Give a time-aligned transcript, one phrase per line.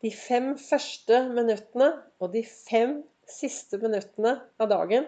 [0.00, 1.90] de fem første minuttene
[2.24, 5.04] og de fem siste minuttene av dagen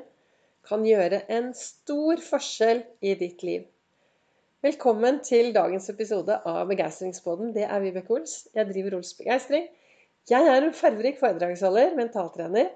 [0.69, 3.65] kan gjøre en stor forskjell i ditt liv.
[4.63, 7.55] Velkommen til dagens episode av Begeistringspodden.
[7.57, 8.37] Det er Vibeke Ols.
[8.55, 9.65] Jeg driver Ols Begeistring.
[10.31, 12.69] Jeg er en fargerik foredragsholder, mentaltrener.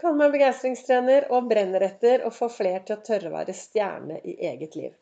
[0.00, 4.18] Kaller meg begeistringstrener og brenner etter å få flere til å tørre å være stjerne
[4.24, 4.96] i eget liv.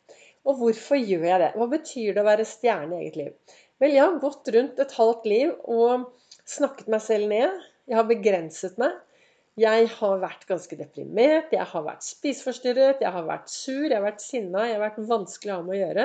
[0.44, 1.54] Og hvorfor gjør jeg det?
[1.56, 3.58] Hva betyr det å være stjerne i eget liv?
[3.80, 6.10] Vel, jeg har gått rundt et halvt liv og
[6.50, 7.62] snakket meg selv ned.
[7.90, 8.98] Jeg har begrenset meg.
[9.60, 14.04] Jeg har vært ganske deprimert, jeg har vært spiseforstyrret, jeg har vært sur, jeg har
[14.06, 16.04] vært sinna, jeg har vært vanskelig å ha med å gjøre.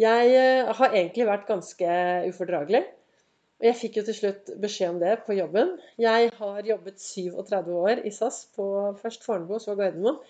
[0.00, 1.96] Jeg eh, har egentlig vært ganske
[2.30, 2.84] ufordragelig.
[3.60, 5.74] Og jeg fikk jo til slutt beskjed om det på jobben.
[6.00, 8.64] Jeg har jobbet 37 år i SAS, på
[9.02, 10.22] først Fornebu og så Gardermoen.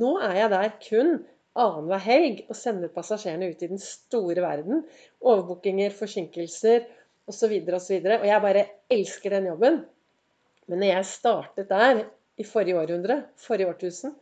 [0.00, 1.14] Nå er jeg der kun
[1.54, 4.82] annenhver helg og sender passasjerene ut i den store verden.
[5.22, 6.88] Overbookinger, forsinkelser
[7.30, 7.54] osv.
[7.78, 7.96] osv.
[8.00, 9.80] Og, og jeg bare elsker den jobben.
[10.70, 12.04] Men når jeg startet der
[12.40, 14.14] i forrige århundre, forrige årtusen,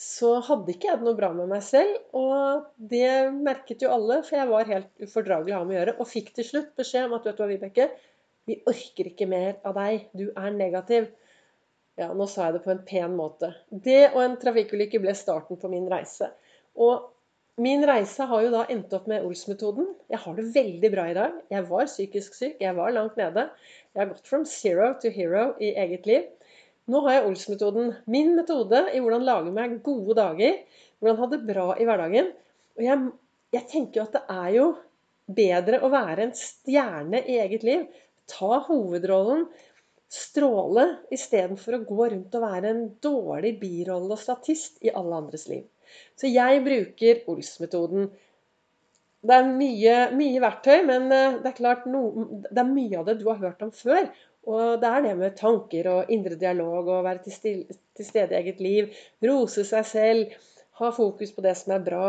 [0.00, 1.96] så hadde ikke jeg det noe bra med meg selv.
[2.16, 5.96] Og det merket jo alle, for jeg var helt ufordragelig å ha med å gjøre.
[6.00, 7.88] Og fikk til slutt beskjed om at vet du hva, Vibeke,
[8.48, 10.08] vi orker ikke mer av deg.
[10.16, 11.10] Du er negativ.
[12.00, 13.52] Ja, nå sa jeg det på en pen måte.
[13.68, 16.30] Det og en trafikkulykke ble starten på min reise.
[16.80, 17.10] Og
[17.60, 19.90] Min reise har jo da endt opp med Ols-metoden.
[20.08, 21.32] Jeg har det veldig bra i dag.
[21.52, 23.42] Jeg var psykisk syk, jeg var langt nede.
[23.92, 26.22] Jeg har gått from zero to hero i eget liv.
[26.88, 27.90] Nå har jeg Ols-metoden.
[28.08, 30.56] Min metode i hvordan lage meg gode dager.
[31.02, 32.30] Hvordan ha det bra i hverdagen.
[32.78, 33.10] Og jeg,
[33.58, 34.64] jeg tenker jo at det er jo
[35.40, 37.84] bedre å være en stjerne i eget liv.
[38.30, 39.44] Ta hovedrollen.
[40.08, 45.44] Stråle istedenfor å gå rundt og være en dårlig birolle og statist i alle andres
[45.52, 45.68] liv.
[46.18, 48.10] Så jeg bruker Ols-metoden.
[49.20, 52.02] Det er mye, mye, verktøy, men eh, det er klart no,
[52.46, 54.08] det er mye av det du har hørt om før.
[54.48, 57.58] Og det er det med tanker og indre dialog og være til, stil,
[57.96, 58.94] til stede i eget liv.
[59.24, 60.38] Rose seg selv.
[60.80, 62.06] Ha fokus på det som er bra.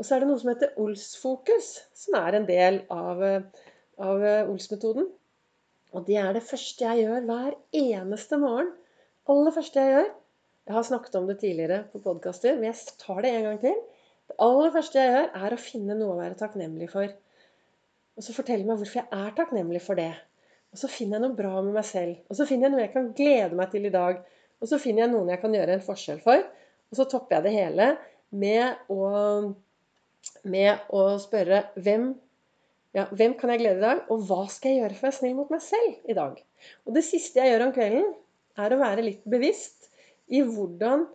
[0.00, 3.20] Og så er det noe som heter Ols-fokus, som er en del av,
[4.00, 5.10] av eh, Ols-metoden.
[5.92, 8.70] Og det er det første jeg gjør hver eneste morgen.
[9.28, 10.10] Aller første jeg gjør.
[10.70, 13.78] Jeg har snakket om det tidligere på podkaster, men jeg tar det en gang til.
[14.30, 17.08] Det aller første jeg gjør, er å finne noe å være takknemlig for.
[18.14, 20.12] Og så fortelle meg hvorfor jeg er takknemlig for det.
[20.70, 22.20] Og så finner jeg noe bra med meg selv.
[22.30, 24.22] Og så finner jeg noe jeg kan glede meg til i dag.
[24.62, 26.46] Og så finner jeg noen jeg kan gjøre en forskjell for.
[26.94, 27.90] Og så topper jeg det hele
[28.44, 29.10] med å,
[30.54, 32.12] med å spørre hvem,
[32.94, 35.18] ja, hvem kan jeg glede i dag, og hva skal jeg gjøre for å være
[35.18, 36.38] snill mot meg selv i dag?
[36.86, 38.10] Og det siste jeg gjør om kvelden,
[38.54, 39.89] er å være litt bevisst
[40.30, 41.06] i hvordan,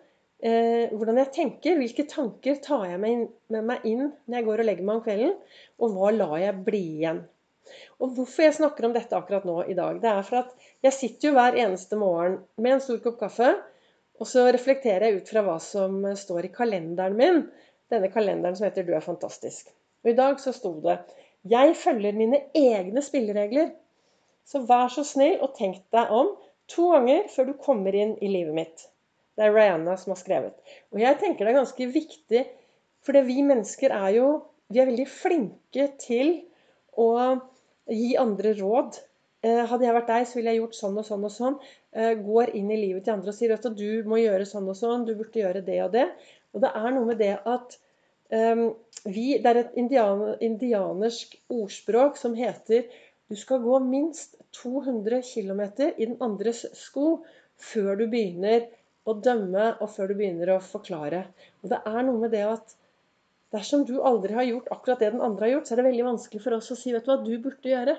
[0.43, 1.77] eh, hvordan, jeg tenker.
[1.79, 5.37] Hvilke tanker tar jeg med, meg inn når jeg går og legger meg om kvelden?
[5.79, 7.23] Og hva lar jeg bli igjen?
[7.99, 10.93] Og Hvorfor jeg snakker om dette akkurat nå i dag, det er for at jeg
[10.93, 13.55] sitter jo hver eneste morgen med en stor kopp kaffe,
[14.21, 17.41] og så reflekterer jeg ut fra hva som står i kalenderen min.
[17.91, 19.73] Denne kalenderen som heter 'Du er fantastisk'.
[20.03, 20.99] Og I dag så sto det
[21.43, 23.73] 'Jeg følger mine egne spilleregler'.
[24.45, 26.35] Så vær så snill og tenk deg om
[26.67, 28.87] to ganger før du kommer inn i livet mitt.
[29.35, 30.75] Det er Rihanna som har skrevet.
[30.93, 32.43] Og jeg tenker det er ganske viktig,
[33.05, 34.27] for vi mennesker er jo
[34.73, 36.31] Vi er veldig flinke til
[36.97, 37.11] å
[37.85, 38.95] gi andre råd.
[39.45, 41.57] Eh, hadde jeg vært deg, så ville jeg gjort sånn og sånn og sånn.
[41.93, 44.79] Eh, går inn i livet til andre og sier at du må gjøre sånn og
[44.79, 46.07] sånn, du burde gjøre det og det.
[46.55, 47.77] Og det er noe med det at
[48.31, 48.63] um,
[49.05, 52.87] vi Det er et indianer, indianersk ordspråk som heter
[53.29, 55.61] du skal gå minst 200 km
[55.97, 57.19] i den andres sko
[57.57, 58.65] før du begynner
[59.05, 61.25] å dømme, og før du begynner å forklare.
[61.61, 62.75] Og det er noe med det at
[63.55, 66.07] dersom du aldri har gjort akkurat det den andre har gjort, så er det veldig
[66.09, 67.95] vanskelig for oss å si vet du hva, du burde gjøre.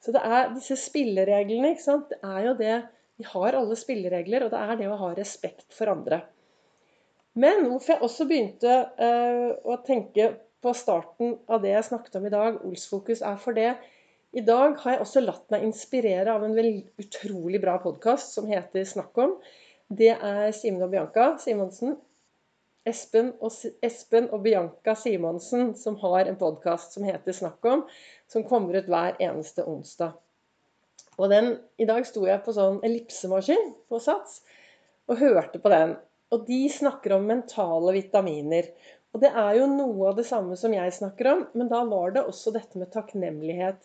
[0.00, 1.74] Så det er disse spillereglene.
[1.74, 2.12] ikke sant?
[2.12, 2.80] Det er jo det
[3.20, 6.22] Vi har alle spilleregler, og det er det å ha respekt for andre.
[7.36, 10.30] Men hvorfor jeg også begynte uh, å tenke
[10.64, 13.74] på starten av det jeg snakket om i dag, Olsfokus, er for det
[14.32, 16.56] i dag har jeg også latt meg inspirere av en
[17.02, 19.36] utrolig bra podkast som heter Snakk om
[19.90, 21.96] det er Simen og Bianca Simonsen.
[22.86, 23.52] Espen og,
[23.84, 27.82] Espen og Bianca Simonsen som har en podkast som heter Snakk om,
[28.30, 30.14] som kommer ut hver eneste onsdag.
[31.18, 34.40] Og den, I dag sto jeg på sånn ellipsemaskin på Sats
[35.10, 35.96] og hørte på den.
[36.30, 38.70] Og de snakker om mentale vitaminer.
[39.10, 42.14] Og det er jo noe av det samme som jeg snakker om, men da var
[42.14, 43.82] det også dette med takknemlighet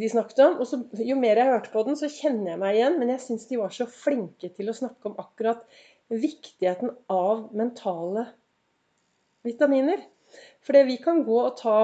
[0.00, 0.56] de snakket om.
[0.62, 2.98] Og så, jo mer jeg hørte på den, så kjenner jeg meg igjen.
[3.00, 5.64] Men jeg syns de var så flinke til å snakke om akkurat
[6.12, 8.28] viktigheten av mentale
[9.46, 10.04] vitaminer.
[10.66, 11.76] For vi kan gå og ta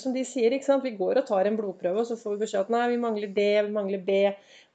[0.00, 2.72] Som de sier, vi går og tar en blodprøve, og så får vi beskjed at
[2.72, 4.20] nei, vi mangler D, vi mangler B,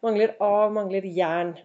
[0.05, 1.55] mangler A, mangler jern.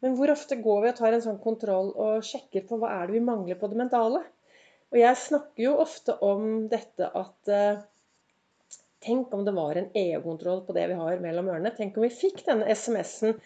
[0.00, 3.08] Men hvor ofte går vi og tar en sånn kontroll og sjekker på hva er
[3.08, 4.22] det vi mangler på det mentale?
[4.90, 7.82] Og jeg snakker jo ofte om dette at eh,
[9.04, 11.72] Tenk om det var en EU-kontroll på det vi har mellom ørene.
[11.76, 13.38] Tenk om vi fikk denne SMS-en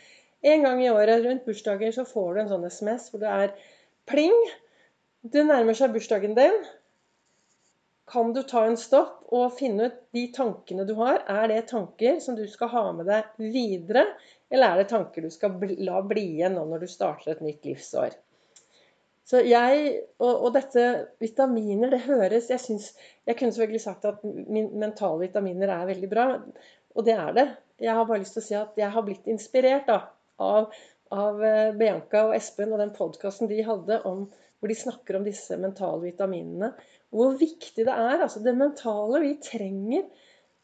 [0.45, 1.93] en gang i året rundt bursdager.
[1.95, 3.53] Så får du en sånn SMS hvor det er
[4.11, 4.35] pling.
[5.23, 6.59] Det nærmer seg bursdagen din.
[8.11, 11.23] Kan du ta en stopp og finne ut de tankene du har?
[11.31, 14.05] Er det tanker som du skal ha med deg videre,
[14.53, 17.65] eller er det tanker du skal la bli igjen nå når du starter et nytt
[17.65, 18.19] livsår?
[19.25, 19.85] Så jeg,
[20.21, 20.83] og, og, dette
[21.23, 22.91] vitaminer, det høres Jeg synes,
[23.25, 26.27] jeg kunne selvfølgelig sagt at min, mentale vitaminer er veldig bra,
[26.95, 27.47] og det er det.
[27.81, 29.97] Jeg har bare lyst til å si at jeg har blitt inspirert da,
[30.45, 30.69] av,
[31.15, 34.27] av eh, Bianca og Espen og den podkasten de hadde om,
[34.61, 36.71] hvor de snakker om disse mentale vitaminene.
[37.15, 38.23] Hvor viktig det er.
[38.25, 39.21] altså Det mentale.
[39.25, 40.05] Vi trenger,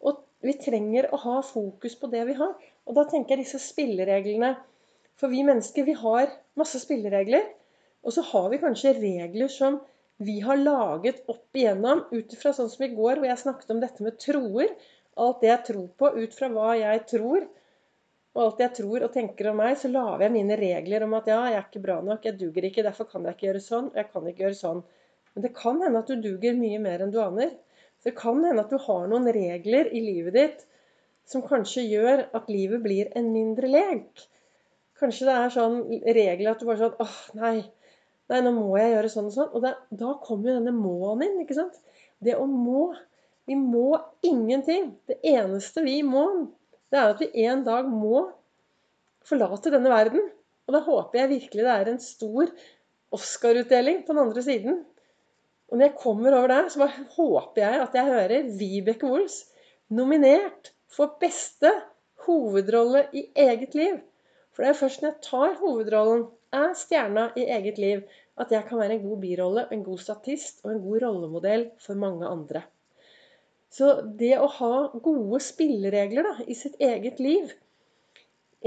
[0.05, 2.55] og vi trenger å ha fokus på det vi har.
[2.89, 4.55] Og da tenker jeg disse spillereglene.
[5.21, 7.45] For vi mennesker, vi har masse spilleregler.
[8.07, 9.81] Og så har vi kanskje regler som
[10.21, 13.81] vi har laget opp igjennom ut ifra sånn som i går, hvor jeg snakket om
[13.81, 14.75] dette med troer.
[15.21, 17.47] Alt det jeg tror på ut fra hva jeg tror,
[18.37, 21.29] og alt jeg tror og tenker om meg, så lager jeg mine regler om at
[21.31, 23.89] ja, jeg er ikke bra nok, jeg duger ikke, derfor kan jeg ikke gjøre sånn,
[23.91, 24.83] og jeg kan ikke gjøre sånn.
[25.35, 27.57] Men det kan hende at du duger mye mer enn du aner.
[28.05, 30.63] Det kan hende at du har noen regler i livet ditt
[31.31, 34.25] som kanskje gjør at livet blir en mindre lek.
[35.01, 37.57] Kanskje det er sånn regler at du bare sånn åh, nei,
[38.31, 39.53] Nei, nå må jeg gjøre sånn og sånn.
[39.57, 41.39] Og da, da kommer jo denne må-en inn.
[41.43, 41.79] ikke sant?
[42.23, 42.91] Det å må.
[43.51, 44.93] Vi må ingenting.
[45.11, 46.27] Det eneste vi må,
[46.93, 48.29] det er at vi en dag må
[49.27, 50.29] forlate denne verden.
[50.69, 52.53] Og da håper jeg virkelig det er en stor
[53.17, 54.83] Oscar-utdeling på den andre siden.
[55.71, 56.87] Og når jeg kommer over der, så
[57.17, 59.41] håper jeg at jeg hører Vibeke Wols
[59.91, 61.73] nominert for beste
[62.27, 63.99] hovedrolle i eget liv.
[64.55, 68.03] For det er først når jeg tar hovedrollen, er stjerna i eget liv,
[68.41, 71.99] at jeg kan være en god birolle, en god statist og en god rollemodell for
[71.99, 72.63] mange andre.
[73.71, 74.75] Så det å ha
[75.05, 77.53] gode spilleregler da, i sitt eget liv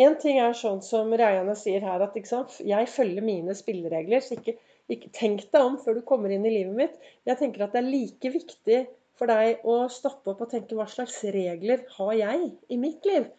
[0.04, 4.24] En ting er sånn som Reiane sier her, at jeg følger mine spilleregler.
[4.26, 4.56] så ikke,
[4.90, 6.96] ikke Tenk deg om før du kommer inn i livet mitt.
[7.30, 8.80] Jeg tenker at det er like viktig
[9.20, 13.30] for deg å stoppe opp og tenke hva slags regler har jeg i mitt liv?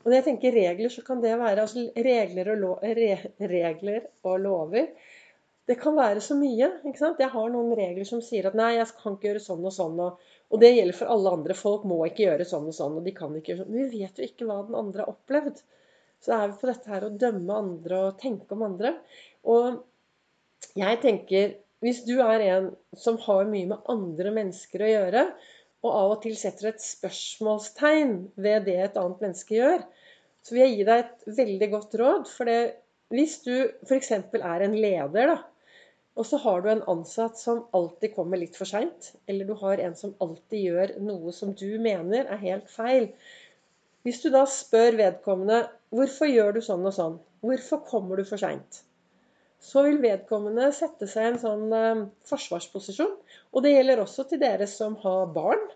[0.00, 3.10] Og når jeg tenker regler, så kan det være altså regler, og lo, re,
[3.50, 4.86] regler og lover.
[5.68, 6.70] Det kan være så mye.
[6.88, 7.20] ikke sant?
[7.20, 10.00] Jeg har noen regler som sier at nei, jeg kan ikke gjøre sånn og sånn.
[10.02, 11.58] Og, og det gjelder for alle andre.
[11.58, 12.96] Folk må ikke gjøre sånn og sånn.
[12.98, 13.74] og de kan ikke gjøre sånn.
[13.76, 15.60] Men vi vet jo ikke hva den andre har opplevd.
[16.24, 18.96] Så er vi på dette her å dømme andre og tenke om andre.
[19.48, 19.84] Og
[20.80, 21.54] jeg tenker
[21.84, 22.66] hvis du er en
[22.98, 25.22] som har mye med andre mennesker å gjøre,
[25.80, 29.84] og av og til setter et spørsmålstegn ved det et annet menneske gjør,
[30.44, 32.26] så vil jeg gi deg et veldig godt råd.
[32.28, 32.58] For det,
[33.12, 33.54] hvis du
[33.86, 34.12] f.eks.
[34.12, 35.38] er en leder, da,
[36.18, 39.12] og så har du en ansatt som alltid kommer litt for seint.
[39.30, 43.08] Eller du har en som alltid gjør noe som du mener er helt feil.
[44.04, 45.62] Hvis du da spør vedkommende
[45.94, 48.82] hvorfor gjør du sånn og sånn, hvorfor kommer du for seint,
[49.60, 53.12] så vil vedkommende sette seg i en sånn eh, forsvarsposisjon.
[53.52, 55.68] Og det gjelder også til dere som har barn.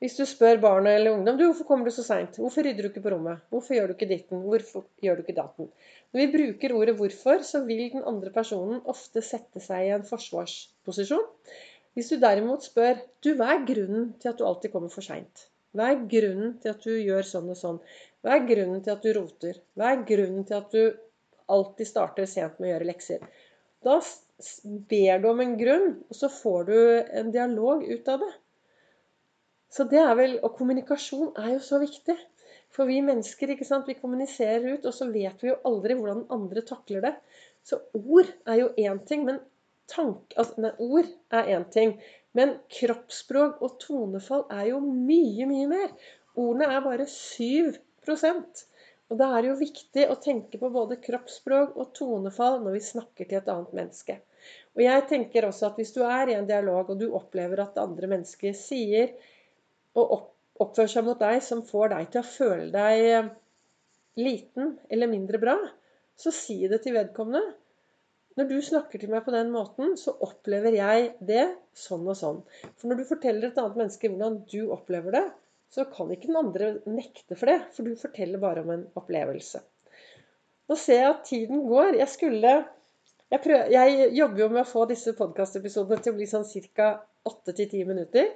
[0.00, 2.88] Hvis du spør barn eller ungdom du, hvorfor kommer du så seint, hvorfor rydder du
[2.88, 5.68] ikke på rommet, hvorfor gjør du ikke ditten, hvorfor gjør du ikke datten?
[6.12, 10.06] Når vi bruker ordet 'hvorfor', så vil den andre personen ofte sette seg i en
[10.08, 11.26] forsvarsposisjon.
[11.92, 15.44] Hvis du derimot spør du, hva er grunnen til at du alltid kommer for seint?
[15.76, 17.78] Hva er grunnen til at du gjør sånn og sånn?
[18.24, 19.60] Hva er grunnen til at du roter?
[19.76, 21.09] Hva er grunnen til at du
[21.54, 23.24] alltid starter sent med å gjøre lekser?
[23.84, 23.98] Da
[24.90, 26.76] ber du om en grunn, og så får du
[27.20, 28.32] en dialog ut av det.
[29.70, 32.16] Så det er vel, Og kommunikasjon er jo så viktig.
[32.74, 36.26] For vi mennesker ikke sant, vi kommuniserer ut, og så vet vi jo aldri hvordan
[36.30, 37.14] andre takler det.
[37.66, 39.40] Så ord er jo én ting, men
[39.90, 41.96] tank, altså, nei, ord er én ting.
[42.38, 45.94] Men kroppsspråk og tonefall er jo mye, mye mer.
[46.38, 47.74] Ordene er bare 7
[49.10, 52.82] Og da er det jo viktig å tenke på både kroppsspråk og tonefall når vi
[52.92, 54.16] snakker til et annet menneske.
[54.78, 57.80] Og jeg tenker også at hvis du er i en dialog, og du opplever at
[57.82, 59.10] andre mennesker sier
[59.98, 60.14] og
[60.62, 63.32] oppfører seg mot deg som får deg til å føle deg eh,
[64.20, 65.56] liten eller mindre bra,
[66.20, 67.56] så si det til vedkommende.
[68.38, 72.38] Når du snakker til meg på den måten, så opplever jeg det sånn og sånn.
[72.78, 75.24] For når du forteller et annet menneske hvordan du opplever det,
[75.70, 79.62] så kan ikke den andre nekte for det, for du forteller bare om en opplevelse.
[80.70, 81.96] Nå ser jeg at tiden går.
[81.98, 82.54] Jeg skulle
[83.30, 86.92] jeg, prøver, jeg, jobber jo med å få disse podkastepisodene til å bli sånn ca.
[87.30, 88.32] åtte til ti minutter.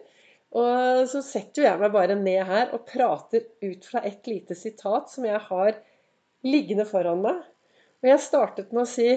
[0.54, 5.10] Og så setter jeg meg bare ned her og prater ut fra et lite sitat
[5.10, 5.80] som jeg har
[6.46, 7.40] liggende foran meg.
[8.04, 9.08] Og jeg startet med å si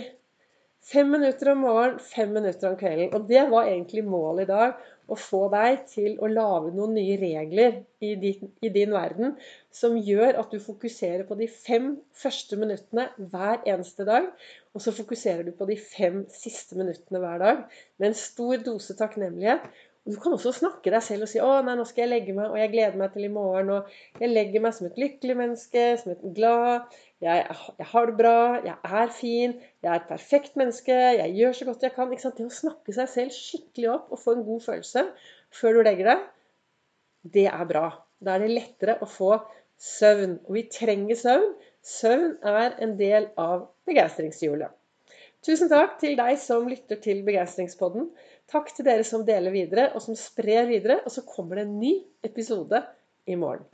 [0.88, 3.14] fem minutter om morgenen, fem minutter om kvelden.
[3.14, 4.82] Og det var egentlig målet i dag.
[5.08, 9.38] Å få deg til å lage noen nye regler i din, i din verden
[9.74, 14.28] som gjør at du fokuserer på de fem første minuttene hver eneste dag.
[14.76, 17.64] Og så fokuserer du på de fem siste minuttene hver dag
[17.98, 19.64] med en stor dose takknemlighet.
[20.08, 22.48] Du kan også snakke deg selv og si 'Å, nei, nå skal jeg legge meg,
[22.52, 23.90] og jeg gleder meg til i morgen.' Og
[24.22, 26.88] 'Jeg legger meg som et lykkelig menneske, som et glad
[27.22, 27.44] jeg,
[27.80, 31.66] jeg har det bra, jeg er fin, jeg er et perfekt menneske, jeg gjør så
[31.66, 35.06] godt jeg kan.' Det å snakke seg selv skikkelig opp og få en god følelse
[35.52, 36.26] før du legger deg,
[37.34, 37.88] det er bra.
[38.24, 39.36] Da er det lettere å få
[39.78, 40.40] søvn.
[40.48, 41.54] Og vi trenger søvn.
[41.84, 44.72] Søvn er en del av begeistringshjulet.
[45.46, 48.10] Tusen takk til deg som lytter til Begeistringspodden.
[48.48, 51.01] Takk til dere som deler videre, og som sprer videre.
[51.04, 52.80] Og så kommer det en ny episode
[53.27, 53.68] i morgen.